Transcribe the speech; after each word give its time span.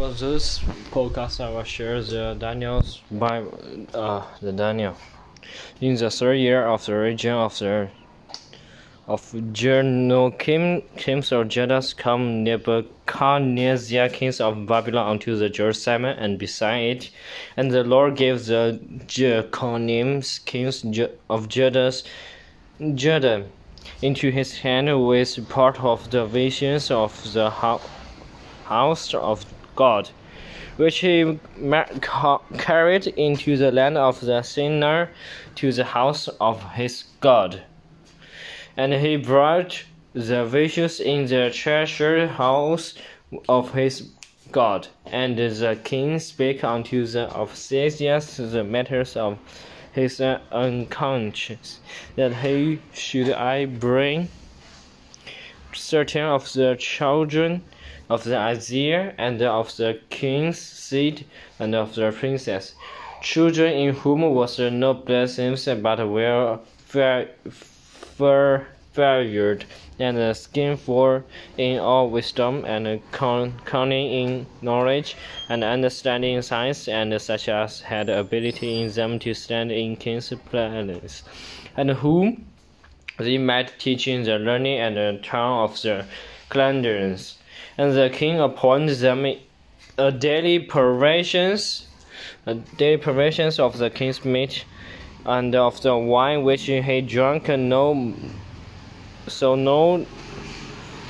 For 0.00 0.12
this 0.12 0.60
podcast, 0.92 1.44
I 1.44 1.50
will 1.50 1.62
share 1.62 2.02
the 2.02 2.34
Daniel's 2.38 3.02
Bible, 3.10 3.52
uh, 3.92 4.24
the 4.40 4.50
Daniel. 4.50 4.96
In 5.78 5.94
the 5.94 6.10
third 6.10 6.36
year 6.36 6.66
of 6.66 6.86
the 6.86 6.94
region 6.94 7.34
of 7.34 7.58
the 7.58 7.90
of 9.06 9.52
Jehoiakim, 9.52 10.80
kings 10.96 11.32
of 11.32 11.48
Judah, 11.48 11.82
come 11.98 12.42
Nebuchadnezzar, 12.44 14.08
kings 14.08 14.40
of 14.40 14.64
Babylon, 14.64 15.10
unto 15.10 15.36
the 15.36 15.50
Jerusalem, 15.50 16.06
and 16.06 16.38
beside 16.38 16.96
it. 16.96 17.10
And 17.58 17.70
the 17.70 17.84
Lord 17.84 18.16
gave 18.16 18.46
the 18.46 18.80
Jeconims, 19.06 20.38
kings 20.46 20.82
of 21.28 21.48
Judah, 21.50 21.92
Judah, 22.94 23.44
into 24.00 24.30
his 24.30 24.60
hand 24.60 25.06
with 25.06 25.46
part 25.50 25.78
of 25.84 26.10
the 26.10 26.24
visions 26.24 26.90
of 26.90 27.34
the 27.34 27.50
house 27.50 29.12
of 29.12 29.44
God, 29.76 30.10
which 30.76 30.98
he 30.98 31.38
carried 32.58 33.06
into 33.06 33.56
the 33.56 33.70
land 33.70 33.96
of 33.98 34.20
the 34.20 34.42
Shinar 34.42 35.10
to 35.56 35.72
the 35.72 35.84
house 35.84 36.28
of 36.40 36.62
his 36.72 37.04
God. 37.20 37.62
And 38.76 38.92
he 38.94 39.16
brought 39.16 39.84
the 40.12 40.44
visions 40.44 41.00
in 41.00 41.26
the 41.26 41.50
treasured 41.50 42.30
house 42.30 42.94
of 43.48 43.74
his 43.74 44.10
God. 44.50 44.88
And 45.06 45.38
the 45.38 45.78
king 45.84 46.18
spake 46.18 46.64
unto 46.64 47.06
the 47.06 47.30
officers 47.30 47.98
the 47.98 48.64
matters 48.64 49.16
of 49.16 49.38
his 49.92 50.20
unconscious, 50.20 51.80
that 52.16 52.34
he 52.36 52.80
should 52.92 53.30
I 53.32 53.66
bring 53.66 54.28
certain 55.72 56.24
of 56.24 56.52
the 56.52 56.76
children 56.78 57.62
of 58.10 58.24
the 58.24 58.34
Azir 58.34 59.14
and 59.16 59.40
of 59.40 59.74
the 59.76 60.00
king's 60.10 60.58
seed 60.58 61.24
and 61.60 61.74
of 61.76 61.94
the 61.94 62.10
princess, 62.10 62.74
children 63.22 63.72
in 63.72 63.94
whom 63.94 64.22
was 64.34 64.58
no 64.58 64.92
blessings 64.92 65.68
but 65.80 66.08
were 66.08 66.58
favored 68.92 69.64
and 70.00 70.36
skillful 70.36 71.22
in 71.56 71.78
all 71.78 72.10
wisdom 72.10 72.64
and 72.64 73.00
cunning 73.12 74.10
in 74.10 74.46
knowledge 74.60 75.14
and 75.48 75.62
understanding 75.62 76.34
in 76.34 76.42
science, 76.42 76.88
and 76.88 77.22
such 77.22 77.48
as 77.48 77.80
had 77.82 78.08
ability 78.08 78.82
in 78.82 78.90
them 78.90 79.18
to 79.20 79.32
stand 79.34 79.70
in 79.70 79.94
king's 79.94 80.32
palace, 80.50 81.22
and 81.76 81.90
whom 81.90 82.44
they 83.18 83.38
might 83.38 83.78
teach 83.78 84.08
in 84.08 84.24
the 84.24 84.38
learning 84.38 84.80
and 84.80 84.96
the 84.96 85.20
tongue 85.22 85.60
of 85.64 85.80
the 85.82 86.04
Chaldeans 86.52 87.36
and 87.80 87.96
the 87.96 88.10
king 88.10 88.38
appointed 88.38 88.98
them 88.98 89.24
a 89.96 90.12
daily 90.12 90.58
provisions, 90.58 91.88
a 92.44 92.54
daily 92.54 92.98
provisions 92.98 93.58
of 93.58 93.78
the 93.78 93.88
king's 93.88 94.22
meat, 94.22 94.66
and 95.24 95.54
of 95.54 95.80
the 95.80 95.96
wine 95.96 96.42
which 96.42 96.64
he 96.64 97.00
drank. 97.00 97.48
No, 97.48 98.14
so 99.26 99.54
no 99.54 100.04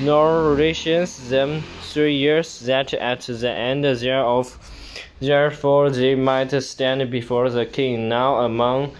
nourishes 0.00 1.28
them 1.28 1.62
three 1.82 2.16
years. 2.16 2.58
That 2.66 2.92
at 2.94 3.20
the 3.20 3.48
end 3.48 3.84
thereof, 3.84 4.58
therefore 5.20 5.90
they 5.90 6.16
might 6.16 6.50
stand 6.62 7.08
before 7.12 7.48
the 7.48 7.66
king. 7.66 8.08
Now 8.08 8.40
among 8.40 8.90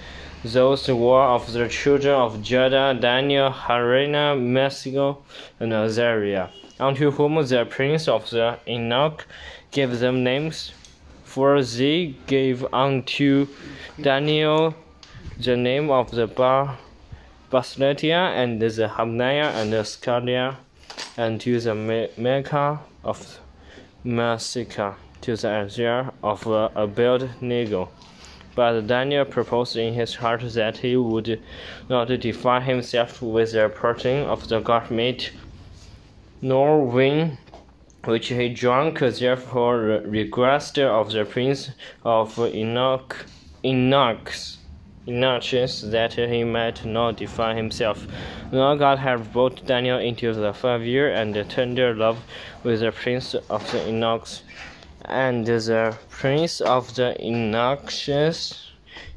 those 0.44 0.86
who 0.86 0.94
were 0.94 1.26
of 1.36 1.52
the 1.52 1.66
children 1.68 2.14
of 2.14 2.40
Judah, 2.42 2.96
Daniel, 3.00 3.50
Harina, 3.50 4.40
Mexico, 4.40 5.24
and 5.58 5.72
Azariah 5.72 6.50
unto 6.78 7.10
whom 7.10 7.34
the 7.46 7.64
prince 7.64 8.08
of 8.08 8.30
the 8.30 8.58
eunuch 8.66 9.26
gave 9.70 9.98
them 9.98 10.22
names. 10.24 10.72
For 11.24 11.62
they 11.62 12.14
gave 12.26 12.64
unto 12.72 13.46
Daniel 14.00 14.74
the 15.38 15.56
name 15.56 15.90
of 15.90 16.10
the 16.10 16.26
Bar 16.26 16.78
Basileia 17.50 18.34
and 18.34 18.60
the 18.60 18.88
Habniah 18.88 19.54
and 19.54 19.72
the 19.72 19.84
Scalia, 19.84 20.56
and 21.16 21.40
to 21.40 21.60
the 21.60 21.74
Mecca 22.16 22.80
of 23.04 23.40
Masika, 24.02 24.96
to 25.20 25.36
the 25.36 25.48
Azure 25.48 26.10
of 26.22 26.46
uh, 26.46 26.70
Abednego. 26.74 27.88
But 28.54 28.86
Daniel 28.86 29.26
proposed 29.26 29.76
in 29.76 29.92
his 29.92 30.14
heart 30.14 30.40
that 30.54 30.78
he 30.78 30.96
would 30.96 31.42
not 31.90 32.08
defile 32.08 32.60
himself 32.60 33.20
with 33.20 33.52
the 33.52 33.68
parting 33.68 34.24
of 34.24 34.48
the 34.48 34.60
god 34.60 34.90
meat 34.90 35.32
nor 36.40 36.84
wine 36.84 37.38
which 38.04 38.28
he 38.28 38.48
drank, 38.48 39.00
therefore 39.00 39.78
requested 40.04 40.84
of 40.84 41.10
the 41.10 41.24
prince 41.24 41.70
of 42.04 42.38
eunuch, 42.38 43.26
eunuchs, 43.64 44.58
eunuchs 45.06 45.80
that 45.82 46.12
he 46.12 46.44
might 46.44 46.84
not 46.84 47.16
defile 47.16 47.56
himself. 47.56 48.06
Now 48.52 48.76
God 48.76 48.98
had 48.98 49.32
brought 49.32 49.66
Daniel 49.66 49.98
into 49.98 50.32
the 50.32 50.52
five 50.52 50.82
year 50.82 51.12
and 51.12 51.34
tender 51.50 51.94
love 51.94 52.18
with 52.62 52.80
the 52.80 52.92
prince 52.92 53.34
of 53.34 53.70
the 53.72 53.78
eunuchs, 53.86 54.42
and 55.04 55.46
the 55.46 55.96
prince 56.10 56.60
of 56.60 56.94
the 56.94 57.16
eunuchs 57.18 58.65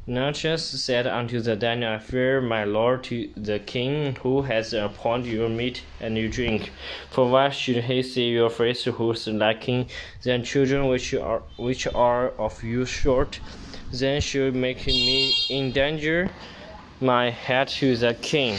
Natchez 0.10 0.66
said 0.66 1.06
unto 1.06 1.40
the 1.40 1.56
Daniel, 1.56 1.94
I 1.94 2.00
fear 2.00 2.42
my 2.42 2.64
lord 2.64 3.04
to 3.04 3.30
the 3.38 3.60
king 3.60 4.16
who 4.16 4.42
has 4.42 4.74
appointed 4.74 5.32
your 5.32 5.50
meat 5.50 5.84
and 6.00 6.18
your 6.18 6.30
drink. 6.30 6.72
For 7.12 7.30
why 7.30 7.52
should 7.52 7.84
he 7.84 8.02
see 8.02 8.32
your 8.32 8.50
face 8.50 8.86
who 8.86 9.12
is 9.12 9.28
lacking, 9.28 9.88
then 10.24 10.44
children 10.44 10.88
which 10.88 11.14
are 11.14 11.44
which 11.58 11.86
are 11.94 12.30
of 12.40 12.64
you 12.64 12.86
short, 12.86 13.40
then 13.94 14.20
should 14.20 14.56
make 14.56 14.88
me 14.88 15.32
in 15.48 15.72
danger 15.74 16.32
my 17.00 17.30
head 17.30 17.68
to 17.68 17.96
the 17.96 18.16
king. 18.16 18.58